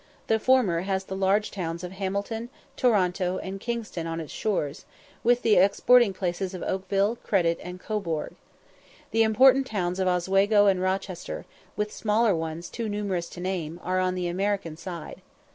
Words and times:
The 0.25 0.39
former 0.39 0.81
has 0.81 1.03
the 1.03 1.15
large 1.15 1.51
towns 1.51 1.83
of 1.83 1.91
Hamilton, 1.91 2.49
Toronto, 2.75 3.37
and 3.37 3.59
Kingston 3.59 4.07
on 4.07 4.19
its 4.19 4.33
shores, 4.33 4.85
with 5.23 5.43
the 5.43 5.57
exporting 5.57 6.11
places 6.11 6.55
of 6.55 6.63
Oakville, 6.63 7.17
Credit, 7.17 7.59
and 7.61 7.79
Cobourg. 7.79 8.33
The 9.11 9.21
important 9.21 9.67
towns 9.67 9.99
of 9.99 10.07
Oswego 10.07 10.65
and 10.65 10.81
Rochester, 10.81 11.45
with 11.75 11.91
smaller 11.93 12.33
ones 12.35 12.67
too 12.71 12.89
numerous 12.89 13.29
to 13.29 13.39
name, 13.39 13.79
are 13.83 13.99
on 13.99 14.15
the 14.15 14.27
American 14.27 14.75
side. 14.75 15.21